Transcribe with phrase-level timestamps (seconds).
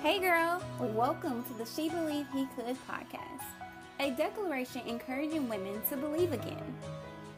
[0.00, 3.42] Hey girl, welcome to the She Believed He Could podcast,
[3.98, 6.72] a declaration encouraging women to believe again.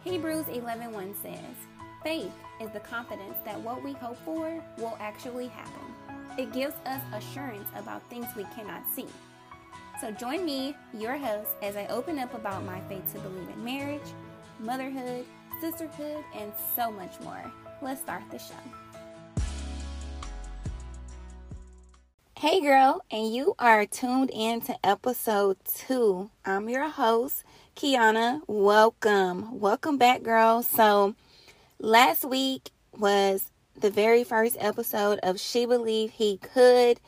[0.04, 1.56] Hebrews 11:1 says,
[2.02, 5.94] "Faith is the confidence that what we hope for will actually happen.
[6.36, 9.08] It gives us assurance about things we cannot see."
[9.98, 13.64] So join me, your host, as I open up about my faith to believe in
[13.64, 14.12] marriage,
[14.58, 15.24] motherhood,
[15.62, 17.50] sisterhood, and so much more.
[17.80, 18.54] Let's start the show.
[22.40, 26.30] Hey, girl, and you are tuned in to episode two.
[26.42, 27.44] I'm your host,
[27.76, 28.40] Kiana.
[28.46, 29.60] Welcome.
[29.60, 30.62] Welcome back, girl.
[30.62, 31.16] So,
[31.78, 36.98] last week was the very first episode of She Believed He Could,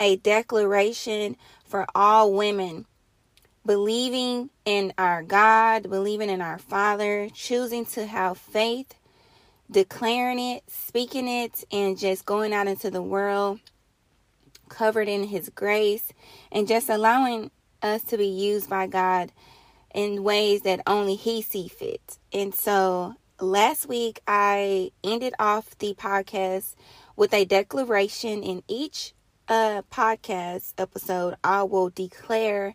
[0.00, 2.84] a declaration for all women.
[3.64, 8.92] Believing in our God, believing in our Father, choosing to have faith,
[9.70, 13.60] declaring it, speaking it, and just going out into the world
[14.70, 16.14] covered in His grace,
[16.50, 17.50] and just allowing
[17.82, 19.32] us to be used by God
[19.94, 22.18] in ways that only He see fit.
[22.32, 26.74] And so last week I ended off the podcast
[27.16, 29.12] with a declaration in each
[29.48, 31.34] uh, podcast episode.
[31.42, 32.74] I will declare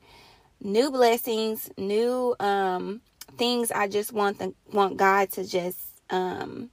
[0.62, 3.02] new blessings, new um,
[3.38, 3.72] things.
[3.72, 6.70] I just want the want God to just um,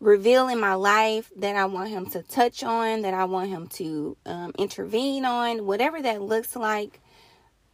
[0.00, 3.68] reveal in my life that I want him to touch on, that I want him
[3.68, 7.00] to um, intervene on, whatever that looks like.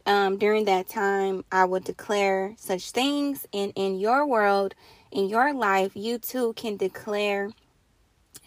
[0.05, 3.45] Um, during that time, I would declare such things.
[3.53, 4.75] And in your world,
[5.11, 7.51] in your life, you too can declare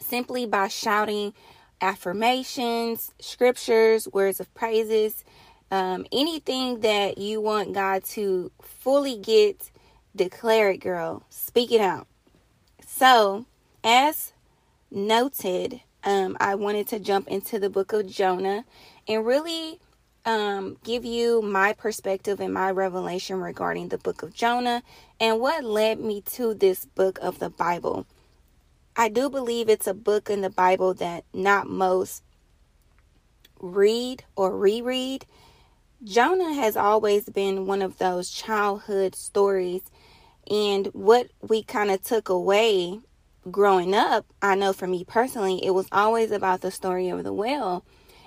[0.00, 1.32] simply by shouting
[1.80, 5.24] affirmations, scriptures, words of praises,
[5.70, 9.70] um, anything that you want God to fully get,
[10.14, 11.24] declare it, girl.
[11.28, 12.06] Speak it out.
[12.86, 13.46] So,
[13.86, 14.32] as
[14.90, 18.64] noted, um, I wanted to jump into the book of Jonah
[19.06, 19.78] and really
[20.24, 24.82] um, give you my perspective and my revelation regarding the book of Jonah
[25.20, 28.06] and what led me to this book of the Bible.
[28.96, 32.24] I do believe it's a book in the Bible that not most
[33.60, 35.26] read or reread.
[36.02, 39.82] Jonah has always been one of those childhood stories,
[40.50, 43.00] and what we kind of took away
[43.50, 47.32] growing up, I know for me personally, it was always about the story of the
[47.32, 47.84] whale.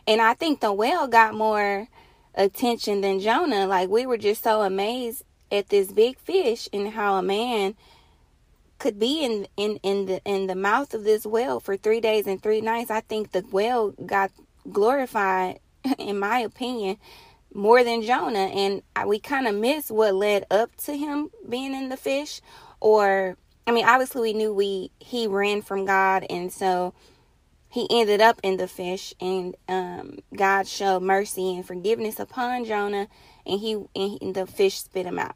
[0.07, 1.87] And I think the whale got more
[2.35, 3.67] attention than Jonah.
[3.67, 7.75] Like we were just so amazed at this big fish and how a man
[8.77, 12.27] could be in in in the in the mouth of this whale for 3 days
[12.27, 12.89] and 3 nights.
[12.89, 14.31] I think the whale got
[14.71, 15.59] glorified
[15.97, 16.97] in my opinion
[17.53, 21.89] more than Jonah and we kind of miss what led up to him being in
[21.89, 22.41] the fish
[22.79, 23.35] or
[23.69, 26.95] I mean, obviously we knew we he ran from God, and so
[27.69, 33.07] he ended up in the fish, and um, God showed mercy and forgiveness upon Jonah,
[33.45, 35.35] and he and the fish spit him out.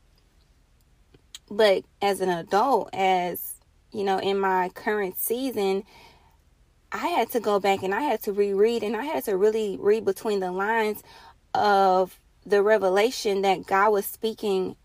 [1.51, 3.53] But as an adult, as
[3.91, 5.83] you know, in my current season,
[6.91, 9.77] I had to go back and I had to reread, and I had to really
[9.79, 11.03] read between the lines
[11.53, 14.75] of the revelation that God was speaking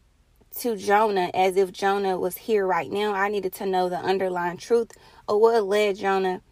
[0.59, 3.15] to Jonah as if Jonah was here right now.
[3.15, 4.93] I needed to know the underlying truth
[5.29, 6.43] of what led Jonah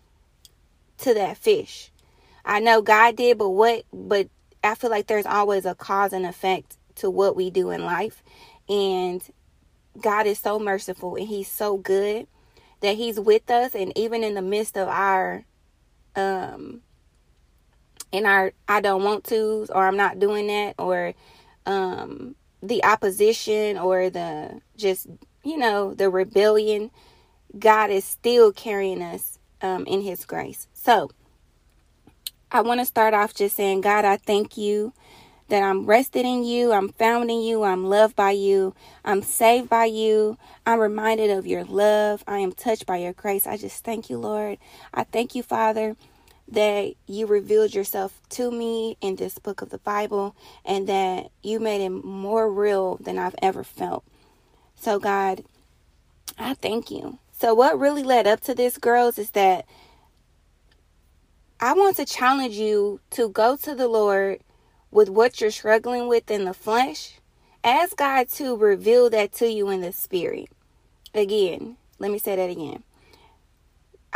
[0.99, 1.91] to that fish.
[2.44, 4.28] I know God did, but what, but
[4.62, 8.22] I feel like there's always a cause and effect to what we do in life.
[8.69, 9.22] And
[10.00, 12.27] God is so merciful and He's so good
[12.81, 13.75] that He's with us.
[13.75, 15.44] And even in the midst of our,
[16.15, 16.83] um,
[18.12, 21.15] in our, I don't want to, or I'm not doing that, or,
[21.67, 25.06] um, the opposition or the just,
[25.44, 26.91] you know, the rebellion,
[27.59, 30.69] God is still carrying us um, in His grace.
[30.75, 31.11] So,
[32.50, 34.93] I want to start off just saying, God, I thank you
[35.49, 38.75] that I'm rested in you, I'm found in you, I'm loved by you,
[39.05, 43.47] I'm saved by you, I'm reminded of your love, I am touched by your grace.
[43.47, 44.59] I just thank you, Lord.
[44.93, 45.97] I thank you, Father,
[46.48, 51.58] that you revealed yourself to me in this book of the Bible and that you
[51.58, 54.04] made it more real than I've ever felt.
[54.76, 55.44] So, God,
[56.38, 57.19] I thank you.
[57.32, 59.66] So, what really led up to this, girls, is that
[61.60, 64.40] I want to challenge you to go to the Lord
[64.90, 67.19] with what you're struggling with in the flesh.
[67.64, 70.49] Ask God to reveal that to you in the spirit.
[71.14, 72.84] Again, let me say that again.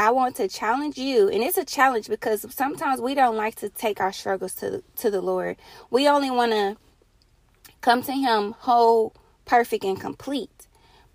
[0.01, 3.69] I want to challenge you, and it's a challenge because sometimes we don't like to
[3.69, 5.59] take our struggles to the, to the Lord.
[5.91, 6.79] We only want to
[7.83, 9.15] come to Him whole,
[9.45, 10.69] perfect, and complete.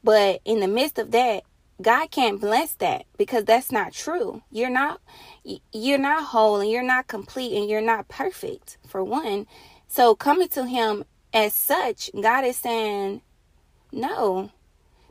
[0.03, 1.45] But in the midst of that,
[1.81, 4.43] God can't bless that because that's not true.
[4.51, 5.01] You're not
[5.73, 9.47] you're not whole and you're not complete and you're not perfect for one.
[9.87, 13.21] So coming to him as such, God is saying,
[13.91, 14.51] "No.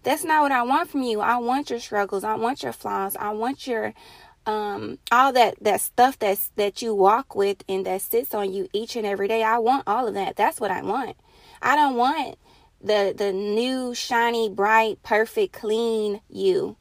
[0.04, 1.20] That's not what I want from you.
[1.20, 2.24] I want your struggles.
[2.24, 3.16] I want your flaws.
[3.16, 3.94] I want your
[4.46, 8.68] um all that that stuff that's that you walk with and that sits on you
[8.72, 9.42] each and every day.
[9.42, 10.36] I want all of that.
[10.36, 11.16] That's what I want.
[11.62, 12.36] I don't want
[12.84, 16.76] the the new shiny bright perfect clean you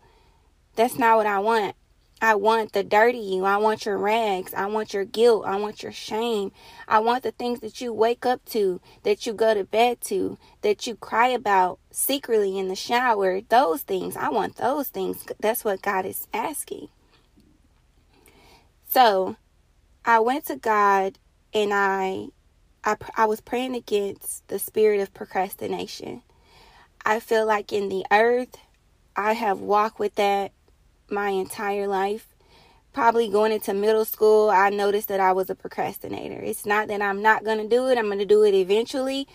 [0.76, 1.76] that's not what i want
[2.24, 3.44] i want the dirty you.
[3.44, 4.54] I want your rags.
[4.54, 5.44] I want your guilt.
[5.46, 6.54] I want your shame.
[6.88, 10.38] I want the things that you wake up to that you go to bed to
[10.62, 13.42] that you cry about secretly in the shower.
[13.42, 14.16] Those things.
[14.16, 15.26] I want those things.
[15.42, 16.88] That's what god is asking.
[18.88, 19.36] So
[20.06, 21.20] i went to god
[21.54, 22.28] and i
[22.86, 26.22] I, I was praying against the spirit of procrastination.
[27.06, 28.58] I feel like in the earth,
[29.16, 30.52] I have walked with that
[31.14, 32.28] my entire life.
[32.92, 36.40] Probably going into middle school, I noticed that I was a procrastinator.
[36.40, 39.28] It's not that I'm not going to do it, I'm going to do it eventually,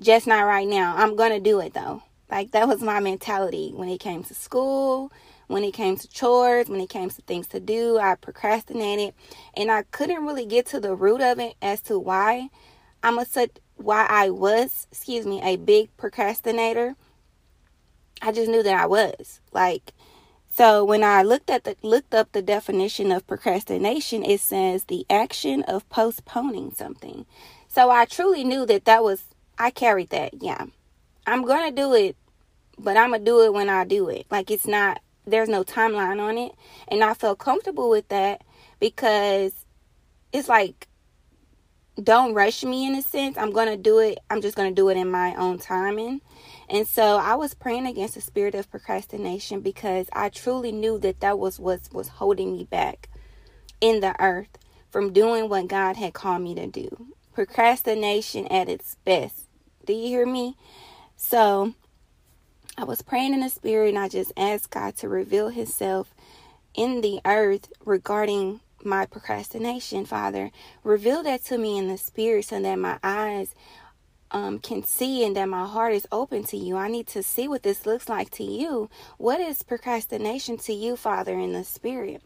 [0.00, 0.94] just not right now.
[0.96, 2.02] I'm going to do it though.
[2.30, 5.10] Like that was my mentality when it came to school,
[5.46, 7.98] when it came to chores, when it came to things to do.
[7.98, 9.14] I procrastinated
[9.54, 12.50] and I couldn't really get to the root of it as to why.
[13.02, 16.94] I'm gonna say why I was, excuse me, a big procrastinator.
[18.20, 19.40] I just knew that I was.
[19.52, 19.92] Like
[20.50, 25.06] so when I looked at the looked up the definition of procrastination, it says the
[25.10, 27.26] action of postponing something.
[27.68, 29.24] So I truly knew that that was
[29.58, 30.34] I carried that.
[30.40, 30.66] Yeah.
[31.26, 32.16] I'm going to do it,
[32.78, 34.26] but I'm going to do it when I do it.
[34.30, 36.52] Like it's not there's no timeline on it,
[36.88, 38.42] and I felt comfortable with that
[38.80, 39.52] because
[40.32, 40.88] it's like
[42.02, 43.36] don't rush me in a sense.
[43.36, 44.18] I'm going to do it.
[44.30, 46.20] I'm just going to do it in my own timing.
[46.70, 51.20] And so I was praying against the spirit of procrastination because I truly knew that
[51.20, 53.08] that was what was holding me back
[53.80, 54.58] in the earth
[54.90, 57.08] from doing what God had called me to do.
[57.32, 59.46] Procrastination at its best.
[59.86, 60.56] Do you hear me?
[61.16, 61.74] So
[62.76, 66.14] I was praying in the spirit and I just asked God to reveal himself
[66.74, 70.50] in the earth regarding my procrastination, Father.
[70.84, 73.54] Reveal that to me in the spirit so that my eyes
[74.30, 76.76] um, can see and that my heart is open to you.
[76.76, 78.90] I need to see what this looks like to you.
[79.16, 82.22] What is procrastination to you, Father, in the spirit?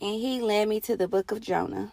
[0.00, 1.92] And he led me to the book of Jonah.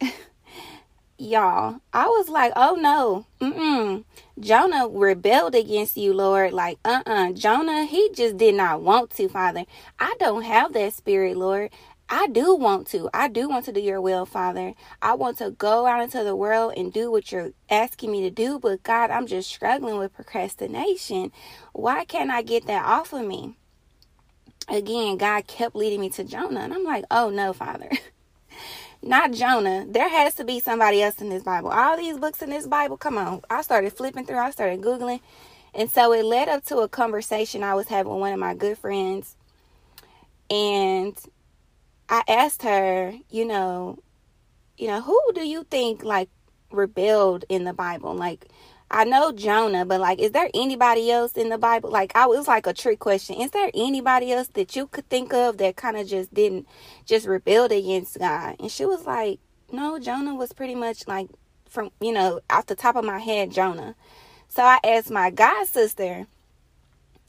[1.18, 4.04] Y'all, I was like, oh no, mm-mm.
[4.38, 6.52] Jonah rebelled against you, Lord.
[6.52, 9.64] Like, uh uh Jonah, he just did not want to, Father.
[9.98, 11.70] I don't have that spirit, Lord.
[12.08, 13.10] I do want to.
[13.12, 14.74] I do want to do your will, Father.
[15.02, 18.30] I want to go out into the world and do what you're asking me to
[18.30, 21.32] do, but God, I'm just struggling with procrastination.
[21.72, 23.56] Why can't I get that off of me?
[24.68, 27.90] Again, God kept leading me to Jonah, and I'm like, oh no, Father.
[29.02, 29.86] Not Jonah.
[29.88, 31.70] There has to be somebody else in this Bible.
[31.70, 33.42] All these books in this Bible, come on.
[33.50, 35.20] I started flipping through, I started Googling.
[35.74, 38.54] And so it led up to a conversation I was having with one of my
[38.54, 39.36] good friends.
[40.48, 41.16] And
[42.08, 43.98] I asked her, you know,
[44.78, 46.28] you know, who do you think like
[46.70, 48.14] rebelled in the Bible?
[48.14, 48.46] Like
[48.90, 51.90] I know Jonah, but like is there anybody else in the Bible?
[51.90, 53.36] Like I was like a trick question.
[53.36, 56.68] Is there anybody else that you could think of that kind of just didn't
[57.04, 58.56] just rebelled against God?
[58.60, 59.40] And she was like,
[59.72, 61.28] "No, Jonah was pretty much like
[61.68, 63.96] from, you know, off the top of my head, Jonah."
[64.48, 66.26] So I asked my god sister.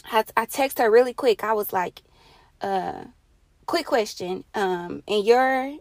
[0.06, 1.44] I, I text her really quick.
[1.44, 2.02] I was like,
[2.62, 3.06] uh,
[3.68, 4.44] quick question.
[4.56, 5.78] Um, in your,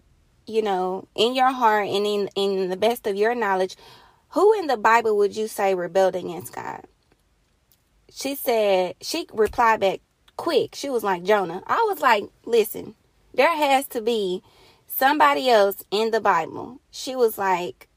[0.47, 3.77] you know, in your heart and in in the best of your knowledge,
[4.31, 6.85] who in the Bible would you say rebelled against God?
[8.11, 10.01] She said she replied back
[10.37, 10.75] quick.
[10.75, 11.63] She was like Jonah.
[11.67, 12.95] I was like, listen,
[13.33, 14.43] there has to be
[14.87, 16.81] somebody else in the Bible.
[16.91, 17.89] She was like,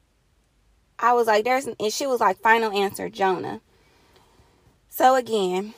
[0.97, 3.61] I was like, there's, and she was like, final answer, Jonah.
[4.89, 5.73] So again,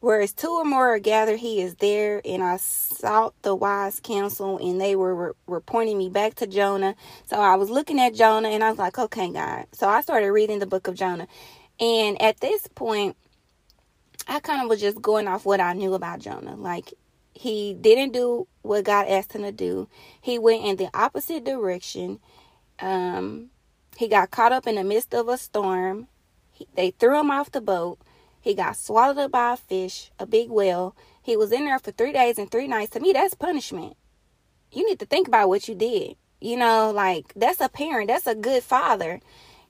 [0.00, 2.22] Whereas two or more are gathered, he is there.
[2.24, 6.94] And I sought the wise counsel, and they were, were pointing me back to Jonah.
[7.26, 9.66] So I was looking at Jonah, and I was like, okay, God.
[9.72, 11.26] So I started reading the book of Jonah.
[11.80, 13.16] And at this point,
[14.28, 16.56] I kind of was just going off what I knew about Jonah.
[16.56, 16.94] Like,
[17.34, 19.88] he didn't do what God asked him to do,
[20.20, 22.20] he went in the opposite direction.
[22.80, 23.50] Um,
[23.96, 26.08] he got caught up in the midst of a storm.
[26.52, 27.98] He, they threw him off the boat.
[28.40, 30.96] He got swallowed up by a fish, a big whale.
[31.22, 32.92] He was in there for three days and three nights.
[32.92, 33.96] To me, that's punishment.
[34.72, 36.16] You need to think about what you did.
[36.40, 39.20] You know, like that's a parent, that's a good father.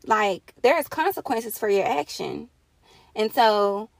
[0.06, 2.50] Like there's consequences for your action.
[3.16, 3.90] And so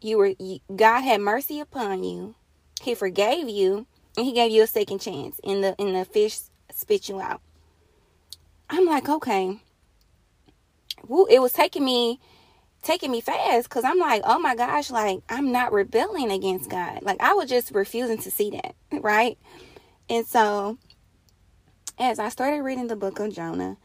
[0.00, 2.34] you were you, God had mercy upon you.
[2.82, 6.40] He forgave you and he gave you a second chance and the and the fish
[6.72, 7.40] spit you out.
[8.68, 9.60] I'm like, okay.
[11.06, 12.20] Well, it was taking me
[12.88, 17.02] taking me fast because I'm like, oh my gosh, like I'm not rebelling against God.
[17.02, 19.38] Like I was just refusing to see that, right?
[20.08, 20.78] And so
[21.98, 23.76] as I started reading the book of Jonah,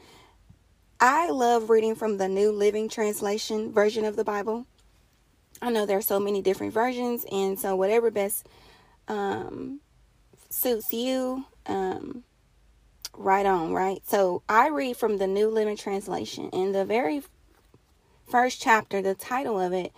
[1.01, 4.65] I love reading from the New Living Translation version of the Bible.
[5.62, 8.48] I know there are so many different versions, and so whatever best
[9.10, 9.81] um,
[10.50, 12.24] suits you, um,
[13.17, 14.01] right on, right?
[14.07, 16.50] So I read from the New Living Translation.
[16.53, 17.22] and the very
[18.30, 19.92] first chapter, the title of it,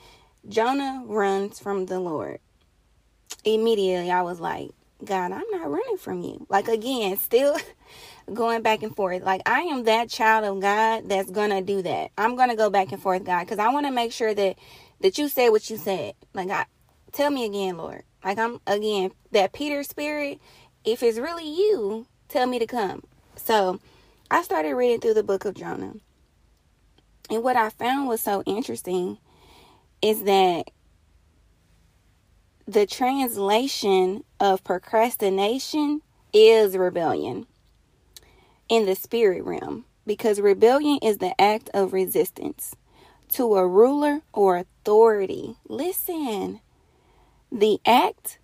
[0.47, 2.39] Jonah runs from the Lord.
[3.43, 4.71] Immediately, I was like,
[5.03, 6.45] God, I'm not running from you.
[6.49, 7.57] Like, again, still
[8.33, 9.23] going back and forth.
[9.23, 12.11] Like, I am that child of God that's going to do that.
[12.17, 14.57] I'm going to go back and forth, God, because I want to make sure that
[15.01, 16.13] that you said what you said.
[16.33, 16.65] Like, I,
[17.11, 18.03] tell me again, Lord.
[18.23, 20.39] Like, I'm, again, that Peter spirit,
[20.83, 23.03] if it's really you, tell me to come.
[23.35, 23.79] So,
[24.31, 25.93] I started reading through the book of Jonah.
[27.29, 29.17] And what I found was so interesting
[30.01, 30.69] is that
[32.67, 36.01] the translation of procrastination
[36.33, 37.47] is rebellion
[38.67, 42.75] in the spirit realm because rebellion is the act of resistance
[43.29, 45.57] to a ruler or authority.
[45.67, 46.59] Listen,
[47.51, 48.39] the act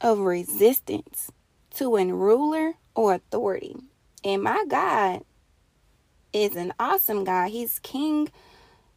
[0.00, 1.30] of resistance
[1.74, 3.76] to a ruler or authority.
[4.22, 5.22] And my God
[6.34, 7.50] is an awesome God.
[7.50, 8.28] He's king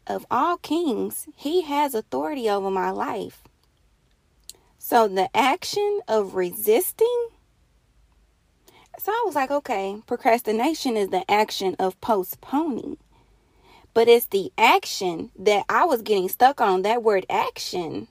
[0.07, 1.27] of all kings.
[1.35, 3.43] He has authority over my life.
[4.77, 7.29] So the action of resisting.
[8.99, 12.97] So I was like, okay, procrastination is the action of postponing.
[13.93, 18.07] But it's the action that I was getting stuck on, that word action.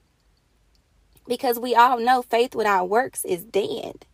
[1.27, 4.07] Because we all know faith without works is dead.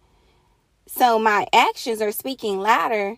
[0.87, 3.16] So my actions are speaking louder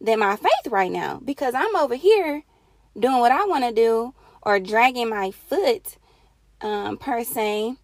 [0.00, 2.42] than my faith right now because I'm over here
[2.98, 5.98] doing what I want to do or dragging my foot
[6.60, 7.76] um, per se.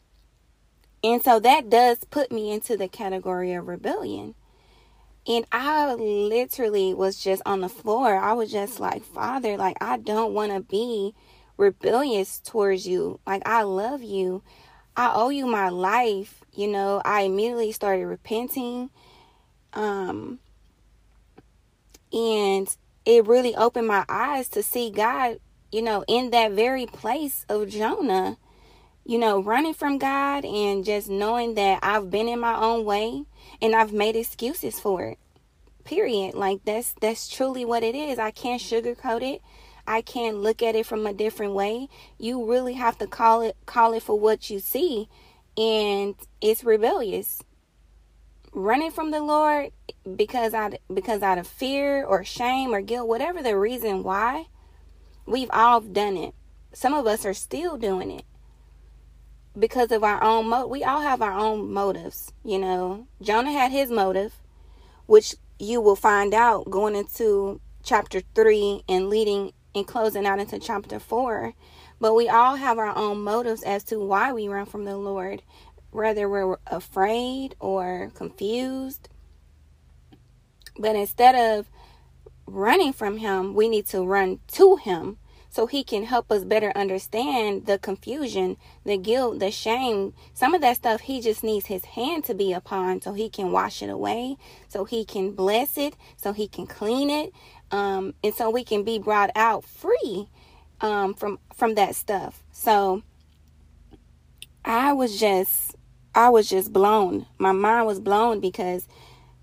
[1.05, 4.35] And so that does put me into the category of rebellion.
[5.29, 8.17] And I literally was just on the floor.
[8.17, 11.15] I was just like, Father, like, I don't want to be
[11.57, 13.19] rebellious towards you.
[13.27, 14.43] Like, I love you.
[14.97, 16.43] I owe you my life.
[16.55, 18.91] You know, I immediately started repenting.
[19.73, 20.39] Um,
[22.17, 25.39] and it really opened my eyes to see God,
[25.71, 28.39] you know, in that very place of Jonah,
[29.05, 33.25] you know, running from God and just knowing that I've been in my own way
[33.61, 35.19] and I've made excuses for it.
[35.85, 36.35] Period.
[36.35, 38.19] Like that's that's truly what it is.
[38.19, 39.43] I can't sugarcoat it.
[39.87, 41.89] I can't look at it from a different way.
[42.19, 45.09] You really have to call it call it for what you see
[45.57, 47.43] and it's rebellious
[48.57, 49.71] running from the Lord
[50.17, 54.47] because out because out of fear or shame or guilt, whatever the reason why,
[55.27, 56.35] we've all done it.
[56.73, 58.25] Some of us are still doing it
[59.59, 63.07] because of our own mo- we all have our own motives, you know.
[63.21, 64.35] Jonah had his motive,
[65.07, 70.59] which you will find out going into chapter 3 and leading and closing out into
[70.59, 71.53] chapter 4.
[72.01, 75.43] But we all have our own motives as to why we run from the Lord
[75.97, 79.09] whether we're afraid or confused.
[80.79, 81.71] But instead of
[82.47, 85.17] running from Him, we need to run to Him
[85.49, 90.13] so He can help us better understand the confusion, the guilt, the shame.
[90.35, 93.51] Some of that stuff He just needs His hand to be upon so He can
[93.51, 94.37] wash it away,
[94.69, 97.33] so He can bless it, so He can clean it,
[97.71, 100.29] um, and so we can be brought out free
[100.83, 102.43] um, from from that stuff.
[102.53, 103.03] So
[104.63, 105.76] I was just
[106.17, 107.27] I was just blown.
[107.37, 108.89] My mind was blown because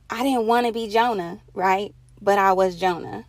[0.09, 1.93] I didn't want to be Jonah, right?
[2.19, 3.25] But I was Jonah.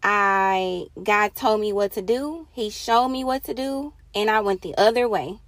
[0.00, 2.46] I God told me what to do.
[2.52, 5.40] He showed me what to do, and I went the other way.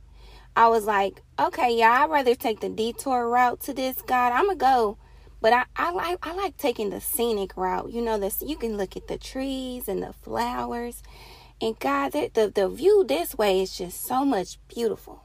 [0.57, 4.33] I was like, okay, yeah, I'd rather take the detour route to this God.
[4.33, 4.99] I'm gonna go.
[5.41, 7.93] But I, I like I like taking the scenic route.
[7.93, 11.01] You know, this you can look at the trees and the flowers.
[11.61, 15.23] And God, the, the, the view this way is just so much beautiful.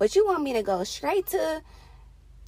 [0.00, 1.62] But you want me to go straight to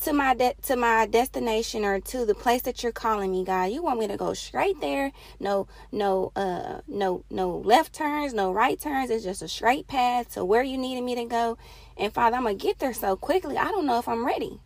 [0.04, 3.64] to my de- to my destination or to the place that you're calling me, God.
[3.71, 5.12] You want me to go straight there.
[5.38, 9.11] No, no, uh, no, no left turns, no right turns.
[9.11, 11.59] It's just a straight path to where you needed me to go.
[11.99, 13.59] And Father, I'm gonna get there so quickly.
[13.59, 14.59] I don't know if I'm ready.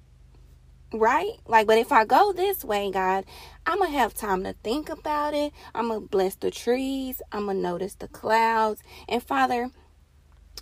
[0.93, 1.33] Right?
[1.49, 3.25] Like, but if I go this way, God,
[3.67, 5.53] I'm gonna have time to think about it.
[5.75, 7.21] I'm gonna bless the trees.
[7.33, 8.81] I'm gonna notice the clouds.
[9.09, 9.71] And Father,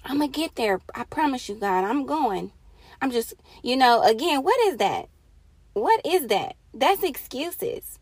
[0.05, 0.81] I'm going to get there.
[0.95, 2.53] I promise you, God, I'm going.
[3.01, 5.09] I'm just, you know, again, what is that?
[5.73, 6.57] What is that?
[6.73, 7.99] That's excuses.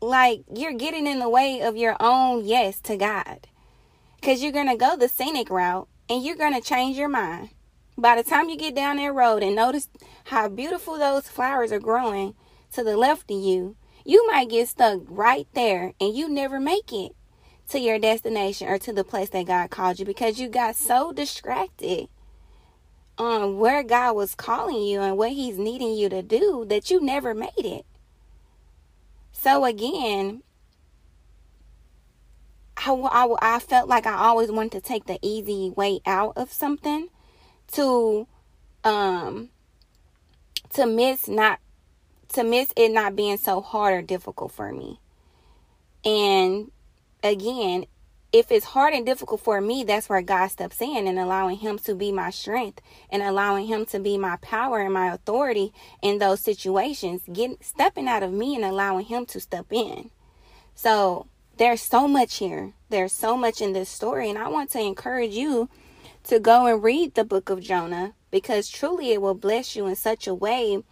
[0.00, 3.46] Like you're getting in the way of your own yes to God.
[4.16, 7.50] Because you're going to go the scenic route and you're going to change your mind.
[7.96, 9.88] By the time you get down that road and notice
[10.24, 12.34] how beautiful those flowers are growing
[12.72, 16.92] to the left of you, you might get stuck right there and you never make
[16.92, 17.12] it
[17.70, 21.12] to your destination or to the place that God called you because you got so
[21.12, 22.08] distracted
[23.16, 27.00] on where God was calling you and what He's needing you to do that you
[27.00, 27.86] never made it.
[29.32, 30.42] So, again,
[32.76, 36.52] I, I, I felt like I always wanted to take the easy way out of
[36.52, 37.08] something
[37.72, 38.26] to
[38.82, 39.50] um
[40.70, 41.60] to miss not
[42.28, 44.98] to miss it not being so hard or difficult for me.
[46.04, 46.70] And
[47.22, 47.86] again,
[48.32, 51.78] if it's hard and difficult for me, that's where God steps in and allowing Him
[51.80, 56.18] to be my strength and allowing Him to be my power and my authority in
[56.18, 60.10] those situations, getting stepping out of me and allowing Him to step in.
[60.74, 62.72] So there's so much here.
[62.88, 65.68] There's so much in this story, and I want to encourage you
[66.24, 69.96] to go and read the book of Jonah because truly it will bless you in
[69.96, 70.82] such a way.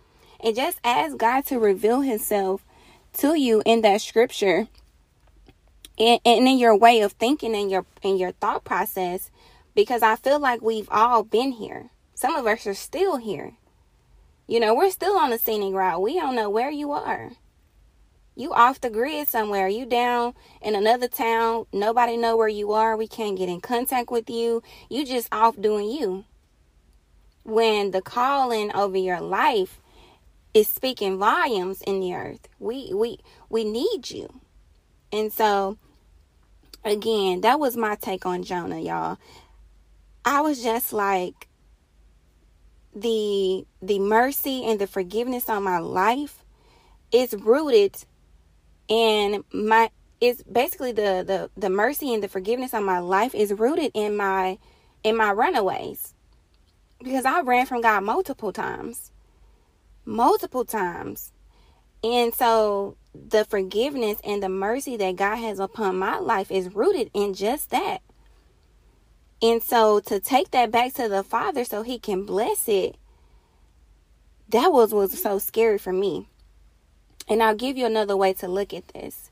[0.41, 2.65] And just ask God to reveal Himself
[3.15, 4.69] to you in that scripture
[5.99, 9.31] and, and in your way of thinking and your in your thought process
[9.75, 11.91] because I feel like we've all been here.
[12.15, 13.55] Some of us are still here.
[14.47, 16.01] You know, we're still on the scenic route.
[16.01, 17.33] We don't know where you are.
[18.35, 19.69] You off the grid somewhere.
[19.69, 21.67] You down in another town.
[21.73, 22.97] Nobody know where you are.
[22.97, 24.63] We can't get in contact with you.
[24.89, 26.25] You just off doing you.
[27.43, 29.81] When the calling over your life
[30.55, 32.49] is speaking volumes in the earth.
[32.59, 34.41] We we we need you.
[35.13, 35.79] And so
[36.85, 39.19] again, that was my take on Jonah, y'all.
[40.25, 41.49] I was just like
[42.95, 46.45] the the mercy and the forgiveness on my life
[47.13, 47.97] is rooted
[48.89, 53.53] and my is basically the the the mercy and the forgiveness on my life is
[53.53, 54.59] rooted in my
[55.05, 56.15] in my runaways.
[57.03, 59.13] Because I ran from God multiple times.
[60.05, 61.33] Multiple times
[62.03, 67.11] and so the forgiveness and the mercy that God has upon my life is rooted
[67.15, 68.03] in just that
[69.43, 72.97] and so to take that back to the father so he can bless it
[74.49, 76.29] that was was so scary for me
[77.29, 79.31] and I'll give you another way to look at this.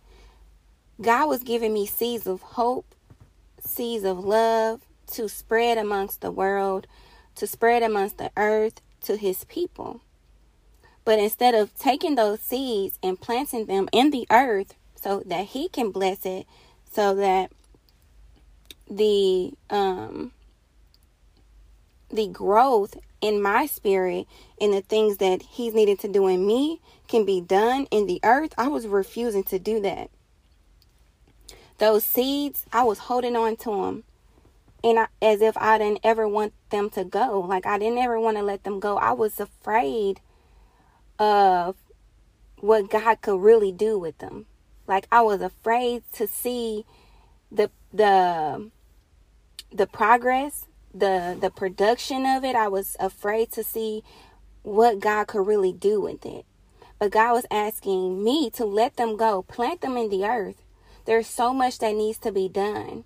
[1.00, 2.94] God was giving me seeds of hope,
[3.61, 6.87] seeds of love to spread amongst the world,
[7.37, 10.00] to spread amongst the earth to his people.
[11.06, 15.68] But instead of taking those seeds and planting them in the earth so that he
[15.68, 16.46] can bless it,
[16.92, 17.52] so that
[18.90, 20.32] the um
[22.10, 24.26] the growth in my spirit
[24.60, 28.18] and the things that he's needed to do in me can be done in the
[28.24, 30.10] earth, I was refusing to do that.
[31.78, 34.04] Those seeds, I was holding on to them.
[34.82, 37.40] And I, as if I didn't ever want them to go.
[37.40, 38.98] Like I didn't ever want to let them go.
[38.98, 40.20] I was afraid
[41.18, 41.76] of
[42.61, 44.46] what God could really do with them.
[44.87, 46.85] Like I was afraid to see
[47.50, 48.70] the the
[49.72, 52.57] the progress the the production of it.
[52.57, 54.02] I was afraid to see
[54.62, 56.44] what god could really do with it.
[56.98, 60.62] But god was asking me to let them go plant them in the earth.
[61.05, 63.05] There's so much that needs to be done.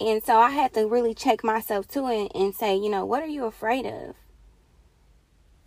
[0.00, 3.22] And so i had to really check myself too and, and say you know what
[3.22, 4.16] are you afraid of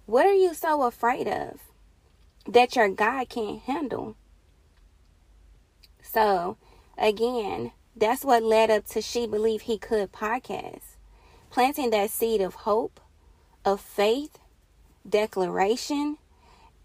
[0.08, 1.60] what are you so afraid of
[2.48, 4.15] that your god can't handle
[6.02, 6.58] so
[6.98, 10.98] again that's what led up to She Believed He Could podcast.
[11.50, 13.00] Planting that seed of hope,
[13.65, 14.38] of faith,
[15.08, 16.17] declaration,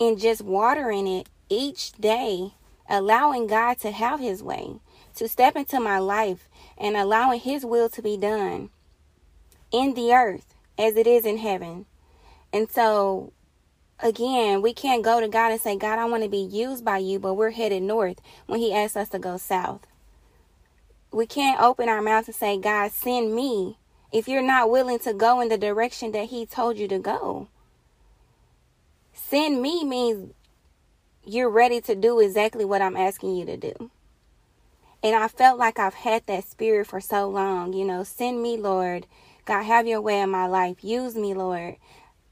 [0.00, 2.54] and just watering it each day,
[2.88, 4.80] allowing God to have His way,
[5.16, 8.70] to step into my life and allowing His will to be done
[9.70, 11.85] in the earth as it is in heaven.
[12.52, 13.32] And so,
[14.00, 16.98] again, we can't go to God and say, God, I want to be used by
[16.98, 19.86] you, but we're headed north when He asks us to go south
[21.12, 23.76] we can't open our mouth and say, God, send me
[24.10, 27.48] if you're not willing to go in the direction that He told you to go.
[29.12, 30.32] Send me means
[31.24, 33.90] you're ready to do exactly what I'm asking you to do.
[35.02, 37.72] And I felt like I've had that spirit for so long.
[37.72, 39.06] You know, send me, Lord.
[39.44, 40.82] God, have your way in my life.
[40.82, 41.76] Use me, Lord.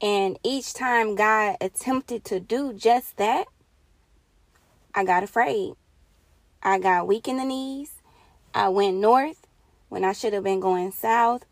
[0.01, 3.45] And each time God attempted to do just that,
[4.95, 5.73] I got afraid.
[6.63, 7.93] I got weak in the knees.
[8.53, 9.47] I went north
[9.89, 11.45] when I should have been going south.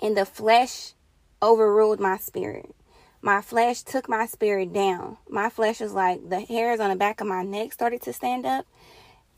[0.00, 0.94] And the flesh
[1.40, 2.74] overruled my spirit.
[3.20, 5.16] My flesh took my spirit down.
[5.28, 8.46] My flesh was like the hairs on the back of my neck started to stand
[8.46, 8.64] up,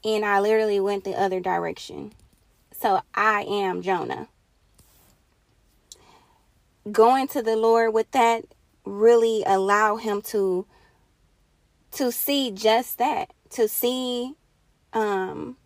[0.05, 2.13] and I literally went the other direction.
[2.73, 4.29] So I am Jonah.
[6.91, 8.45] Going to the Lord with that
[8.85, 10.67] really allow him to
[11.93, 14.35] to see just that, to see
[14.93, 15.57] um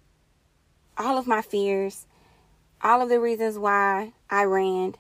[0.97, 2.07] all of my fears,
[2.83, 4.95] all of the reasons why I ran,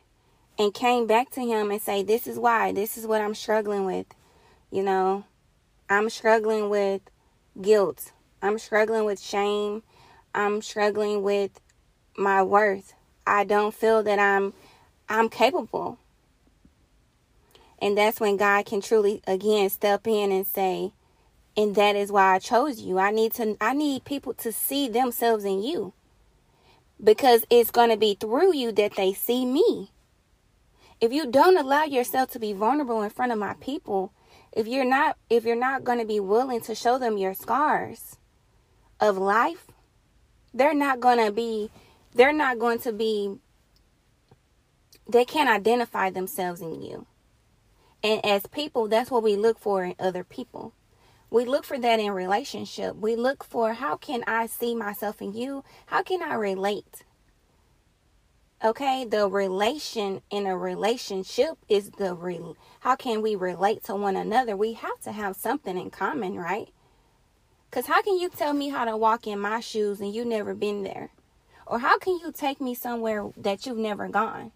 [0.58, 3.84] and came back to him and say, This is why, this is what I'm struggling
[3.84, 4.06] with.
[4.70, 5.24] You know,
[5.88, 7.02] I'm struggling with
[7.60, 9.82] guilt, I'm struggling with shame,
[10.34, 11.60] I'm struggling with
[12.16, 12.94] my worth.
[13.26, 14.52] I don't feel that I'm
[15.08, 15.98] I'm capable.
[17.84, 20.94] And that's when God can truly again step in and say,
[21.54, 22.98] and that is why I chose you.
[22.98, 25.92] I need to I need people to see themselves in you.
[27.02, 29.90] Because it's going to be through you that they see me.
[30.98, 34.14] If you don't allow yourself to be vulnerable in front of my people,
[34.50, 38.16] if you're not if you're not going to be willing to show them your scars
[38.98, 39.66] of life,
[40.54, 41.70] they're not going to be
[42.14, 43.36] they're not going to be
[45.06, 47.06] they can't identify themselves in you.
[48.04, 50.74] And as people, that's what we look for in other people.
[51.30, 52.96] We look for that in relationship.
[52.96, 55.64] We look for how can I see myself in you?
[55.86, 57.02] How can I relate?
[58.62, 62.58] Okay, the relation in a relationship is the real.
[62.80, 64.54] How can we relate to one another?
[64.54, 66.68] We have to have something in common, right?
[67.70, 70.54] Cuz how can you tell me how to walk in my shoes and you never
[70.54, 71.10] been there?
[71.66, 74.52] Or how can you take me somewhere that you've never gone?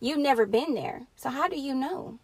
[0.00, 1.06] You've never been there.
[1.14, 2.18] So how do you know?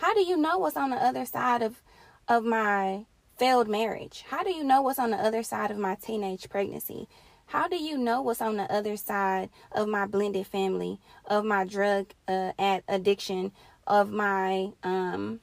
[0.00, 1.82] How do you know what's on the other side of
[2.26, 3.04] of my
[3.36, 4.24] failed marriage?
[4.30, 7.06] How do you know what's on the other side of my teenage pregnancy?
[7.44, 11.66] How do you know what's on the other side of my blended family, of my
[11.66, 12.52] drug uh,
[12.88, 13.52] addiction,
[13.86, 15.40] of my, um,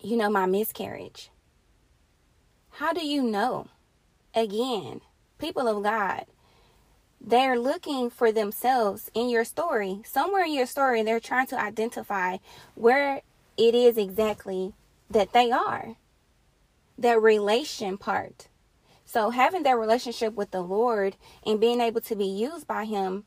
[0.00, 1.30] you know, my miscarriage?
[2.70, 3.68] How do you know?
[4.34, 5.02] Again,
[5.38, 6.26] people of God,
[7.20, 10.00] they're looking for themselves in your story.
[10.04, 12.38] Somewhere in your story, they're trying to identify
[12.74, 13.22] where
[13.56, 14.72] it is exactly
[15.10, 15.96] that they are.
[16.98, 18.48] That relation part.
[19.04, 23.24] So having that relationship with the Lord and being able to be used by him,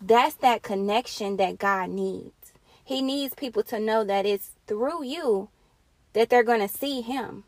[0.00, 2.52] that's that connection that God needs.
[2.84, 5.48] He needs people to know that it's through you
[6.12, 7.44] that they're going to see him.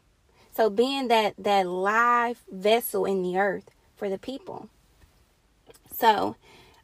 [0.55, 4.69] So being that that live vessel in the earth for the people.
[5.93, 6.37] So,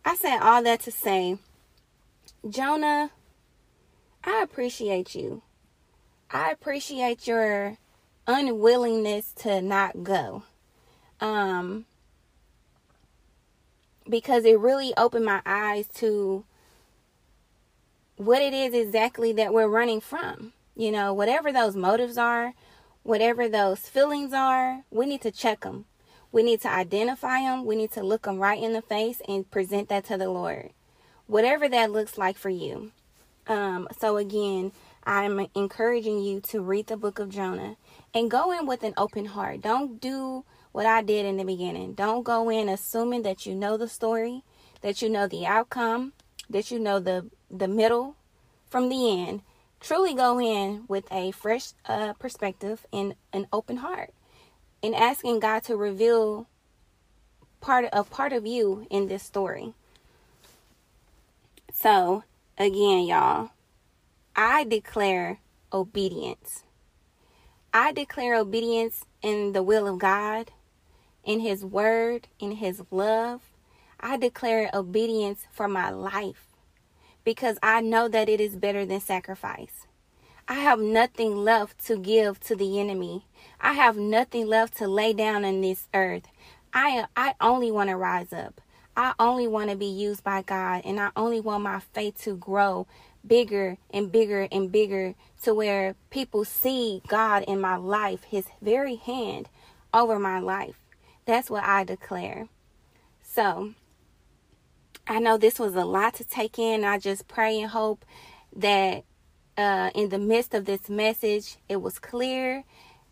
[0.04, 1.38] I said all that to say
[2.48, 3.10] Jonah,
[4.30, 5.40] I appreciate you.
[6.30, 7.78] I appreciate your
[8.26, 10.42] unwillingness to not go.
[11.18, 11.86] Um,
[14.06, 16.44] because it really opened my eyes to
[18.18, 20.52] what it is exactly that we're running from.
[20.76, 22.52] You know, whatever those motives are,
[23.04, 25.86] whatever those feelings are, we need to check them.
[26.32, 27.64] We need to identify them.
[27.64, 30.72] We need to look them right in the face and present that to the Lord.
[31.26, 32.92] Whatever that looks like for you.
[33.48, 34.72] Um, so again,
[35.04, 37.76] I'm encouraging you to read the book of Jonah
[38.12, 39.62] and go in with an open heart.
[39.62, 41.94] Don't do what I did in the beginning.
[41.94, 44.44] Don't go in assuming that you know the story,
[44.82, 46.12] that you know the outcome,
[46.50, 48.16] that you know the the middle
[48.68, 49.42] from the end.
[49.80, 54.12] Truly go in with a fresh uh, perspective and an open heart,
[54.82, 56.48] and asking God to reveal
[57.60, 59.72] part of part of you in this story.
[61.72, 62.24] So
[62.58, 63.50] again, y'all,
[64.36, 65.40] I declare
[65.72, 66.64] obedience.
[67.72, 70.50] I declare obedience in the will of God,
[71.24, 73.42] in His word, in His love.
[74.00, 76.46] I declare obedience for my life
[77.24, 79.86] because I know that it is better than sacrifice.
[80.48, 83.26] I have nothing left to give to the enemy.
[83.60, 86.24] I have nothing left to lay down in this earth.
[86.72, 88.60] I I only want to rise up.
[88.98, 92.36] I only want to be used by God and I only want my faith to
[92.36, 92.88] grow
[93.24, 98.96] bigger and bigger and bigger to where people see God in my life, His very
[98.96, 99.48] hand
[99.94, 100.80] over my life.
[101.26, 102.48] That's what I declare.
[103.22, 103.74] So,
[105.06, 106.82] I know this was a lot to take in.
[106.82, 108.04] I just pray and hope
[108.56, 109.04] that
[109.56, 112.64] uh, in the midst of this message, it was clear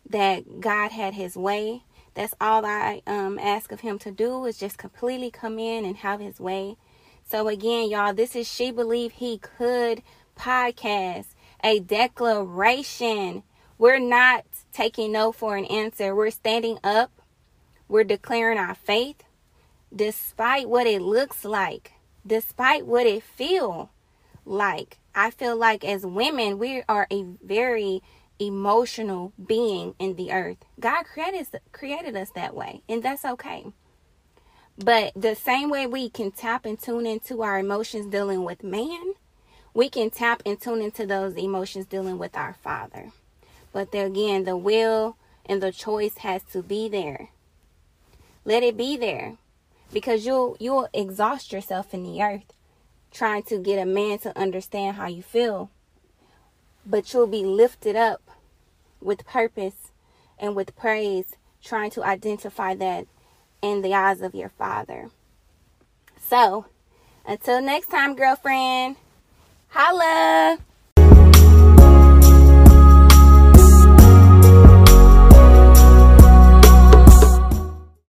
[0.09, 1.83] that God had His way.
[2.17, 5.97] That's all I um, ask of Him to do is just completely come in and
[5.97, 6.77] have His way.
[7.23, 10.01] So again, y'all, this is She Believe He Could
[10.35, 11.27] podcast,
[11.63, 13.43] a declaration.
[13.77, 16.15] We're not taking no for an answer.
[16.15, 17.11] We're standing up.
[17.87, 19.23] We're declaring our faith
[19.95, 21.93] despite what it looks like.
[22.25, 23.91] despite what it feel
[24.45, 24.99] like.
[25.15, 28.01] I feel like as women, we are a very
[28.39, 30.57] emotional being in the earth.
[30.79, 33.65] God created created us that way, and that's okay.
[34.77, 39.13] But the same way we can tap and tune into our emotions dealing with man,
[39.73, 43.11] we can tap and tune into those emotions dealing with our Father.
[43.73, 47.29] But there again, the will and the choice has to be there.
[48.45, 49.37] Let it be there.
[49.91, 52.53] Because you'll you'll exhaust yourself in the earth
[53.11, 55.69] trying to get a man to understand how you feel.
[56.89, 58.21] But you'll be lifted up
[59.01, 59.91] with purpose
[60.39, 63.07] and with praise, trying to identify that
[63.61, 65.09] in the eyes of your father.
[66.17, 66.67] So,
[67.25, 68.95] until next time, girlfriend,
[69.67, 70.59] holla!